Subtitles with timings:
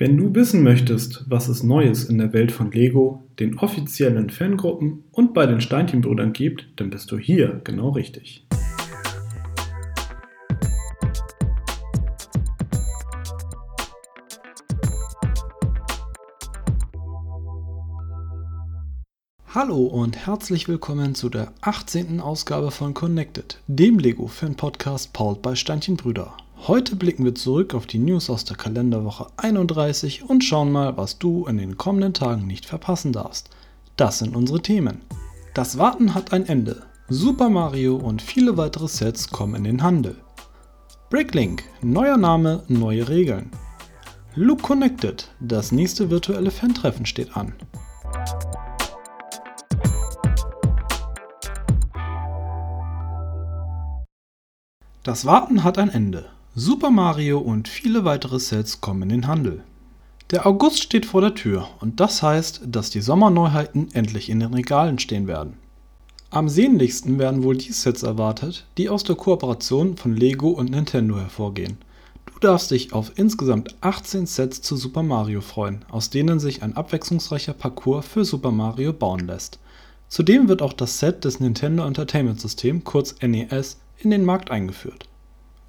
[0.00, 5.02] Wenn du wissen möchtest, was es Neues in der Welt von Lego, den offiziellen Fangruppen
[5.10, 8.46] und bei den Steinchenbrüdern gibt, dann bist du hier genau richtig.
[19.52, 22.20] Hallo und herzlich willkommen zu der 18.
[22.20, 26.36] Ausgabe von Connected, dem Lego-Fan-Podcast powered bei Steinchenbrüder.
[26.66, 31.18] Heute blicken wir zurück auf die News aus der Kalenderwoche 31 und schauen mal, was
[31.18, 33.48] du in den kommenden Tagen nicht verpassen darfst.
[33.96, 35.00] Das sind unsere Themen.
[35.54, 36.82] Das Warten hat ein Ende.
[37.08, 40.16] Super Mario und viele weitere Sets kommen in den Handel.
[41.08, 43.50] Bricklink, neuer Name, neue Regeln.
[44.34, 47.54] Look Connected, das nächste virtuelle Fan-Treffen steht an.
[55.02, 56.26] Das Warten hat ein Ende.
[56.60, 59.62] Super Mario und viele weitere Sets kommen in den Handel.
[60.32, 64.52] Der August steht vor der Tür und das heißt, dass die Sommerneuheiten endlich in den
[64.52, 65.52] Regalen stehen werden.
[66.30, 71.16] Am sehnlichsten werden wohl die Sets erwartet, die aus der Kooperation von Lego und Nintendo
[71.16, 71.78] hervorgehen.
[72.26, 76.74] Du darfst dich auf insgesamt 18 Sets zu Super Mario freuen, aus denen sich ein
[76.74, 79.60] abwechslungsreicher Parcours für Super Mario bauen lässt.
[80.08, 85.07] Zudem wird auch das Set des Nintendo Entertainment System, kurz NES, in den Markt eingeführt.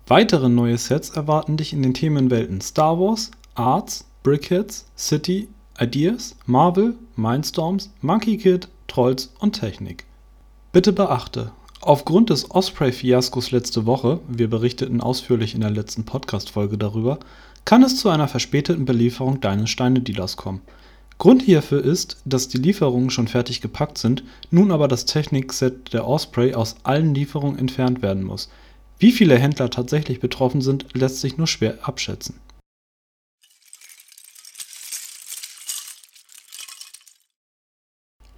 [0.10, 6.96] Weitere neue Sets erwarten dich in den Themenwelten Star Wars, Arts, Brickheads, City, Ideas, Marvel,
[7.16, 10.06] Mindstorms, Monkey Kid, Trolls und Technik.
[10.72, 17.20] Bitte beachte, aufgrund des Osprey-Fiaskos letzte Woche, wir berichteten ausführlich in der letzten Podcast-Folge darüber,
[17.66, 20.62] kann es zu einer verspäteten Belieferung deines Steine-Dealers kommen.
[21.20, 26.08] Grund hierfür ist, dass die Lieferungen schon fertig gepackt sind, nun aber das Technikset der
[26.08, 28.50] Osprey aus allen Lieferungen entfernt werden muss–
[29.00, 32.36] wie viele Händler tatsächlich betroffen sind, lässt sich nur schwer abschätzen.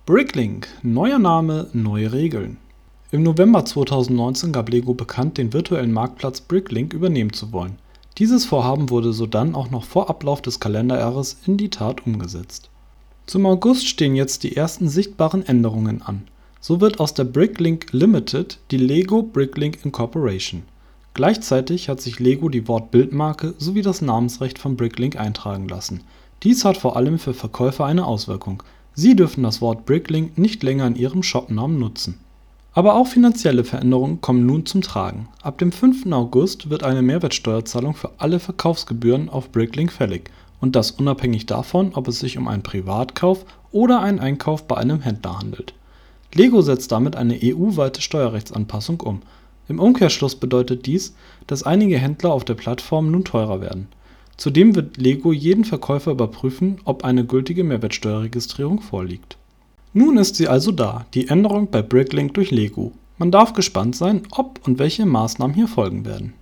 [0.06, 2.58] Bricklink– neuer Name, neue Regeln.
[3.12, 7.78] Im November 2019 gab Lego bekannt, den virtuellen Marktplatz Bricklink übernehmen zu wollen.
[8.18, 12.70] Dieses Vorhaben wurde sodann auch noch vor Ablauf des Kalenderjahres in die Tat umgesetzt.
[13.26, 16.24] Zum August stehen jetzt die ersten sichtbaren Änderungen an
[16.62, 20.62] so wird aus der Bricklink Limited die Lego Bricklink Incorporation.
[21.16, 26.04] Gleichzeitig hat sich Lego die Wortbildmarke sowie das Namensrecht von Bricklink eintragen lassen.
[26.44, 28.62] Dies hat vor allem für Verkäufer eine Auswirkung:
[28.94, 32.20] Sie dürfen das Wort Bricklink nicht länger in ihrem Shopnamen nutzen.
[32.74, 35.28] Aber auch finanzielle Veränderungen kommen nun zum Tragen.
[35.42, 36.12] Ab dem 5.
[36.12, 40.30] August wird eine Mehrwertsteuerzahlung für alle Verkaufsgebühren auf Bricklink fällig,
[40.62, 45.02] und das unabhängig davon, ob es sich um einen Privatkauf oder einen Einkauf bei einem
[45.02, 45.74] Händler handelt
[46.34, 49.22] Lego setzt damit eine EU-weite Steuerrechtsanpassung um.
[49.68, 51.16] Im Umkehrschluss bedeutet dies,
[51.48, 53.88] dass einige Händler auf der Plattform nun teurer werden.
[54.38, 59.38] Zudem wird Lego jeden Verkäufer überprüfen, ob eine gültige Mehrwertsteuerregistrierung vorliegt.
[59.94, 62.94] Nun ist sie also da, die Änderung bei Bricklink durch Lego.
[63.18, 66.34] Man darf gespannt sein, ob und welche Maßnahmen hier folgen werden.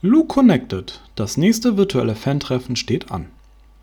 [0.00, 3.26] Lu Connected, das nächste virtuelle Fan-Treffen steht an.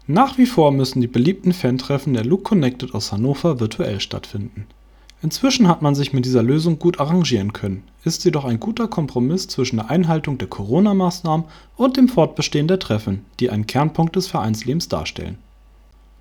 [0.07, 4.66] Nach wie vor müssen die beliebten Fantreffen der Look Connected aus Hannover virtuell stattfinden.
[5.22, 9.47] Inzwischen hat man sich mit dieser Lösung gut arrangieren können, ist jedoch ein guter Kompromiss
[9.47, 11.45] zwischen der Einhaltung der Corona-Maßnahmen
[11.78, 15.38] und dem Fortbestehen der Treffen, die einen Kernpunkt des Vereinslebens darstellen.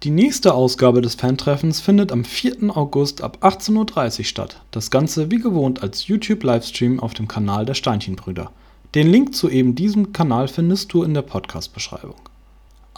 [0.02, 2.76] Die nächste Ausgabe des Fantreffens findet am 4.
[2.76, 7.74] August ab 18.30 Uhr statt, das Ganze wie gewohnt als YouTube-Livestream auf dem Kanal der
[7.74, 8.50] Steinchenbrüder.
[8.94, 12.29] Den Link zu eben diesem Kanal findest du in der Podcast-Beschreibung.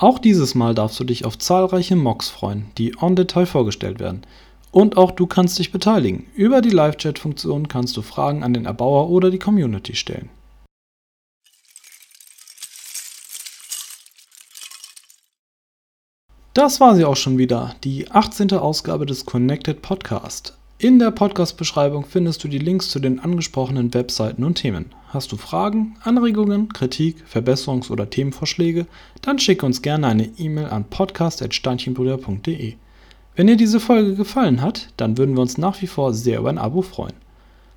[0.02, 4.22] Auch dieses Mal darfst du dich auf zahlreiche Mocks freuen, die en Detail vorgestellt werden.
[4.72, 6.26] Und auch du kannst dich beteiligen.
[6.34, 10.28] Über die Live-Chat-Funktion kannst du Fragen an den Erbauer oder die Community stellen.
[16.52, 18.54] Das war sie auch schon wieder, die 18.
[18.54, 20.58] Ausgabe des Connected Podcast.
[20.78, 24.86] In der Podcast-Beschreibung findest du die Links zu den angesprochenen Webseiten und Themen.
[25.12, 28.86] Hast du Fragen, Anregungen, Kritik, Verbesserungs- oder Themenvorschläge?
[29.20, 32.76] Dann schicke uns gerne eine E-Mail an podcast.steinchenbrüder.de.
[33.36, 36.48] Wenn dir diese Folge gefallen hat, dann würden wir uns nach wie vor sehr über
[36.48, 37.12] ein Abo freuen.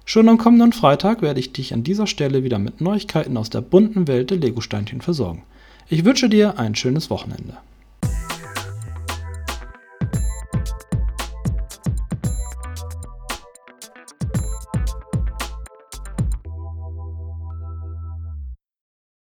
[0.06, 3.60] Schon am kommenden Freitag werde ich dich an dieser Stelle wieder mit Neuigkeiten aus der
[3.60, 5.44] bunten Welt der Lego-Steinchen versorgen.
[5.90, 7.58] Ich wünsche dir ein schönes Wochenende.